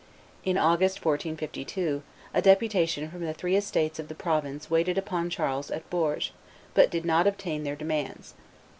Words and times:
In 0.43 0.57
August, 0.57 1.05
1452, 1.05 2.01
a 2.33 2.41
deputation 2.41 3.11
from 3.11 3.23
the 3.23 3.35
three 3.35 3.55
estates 3.55 3.99
of 3.99 4.07
the 4.07 4.15
province 4.15 4.67
waited 4.67 4.97
upon 4.97 5.29
Charles 5.29 5.69
at 5.69 5.87
Bourges, 5.91 6.31
but 6.73 6.89
did 6.89 7.05
not 7.05 7.27
obtain 7.27 7.61
their 7.63 7.75
demands. 7.75 8.33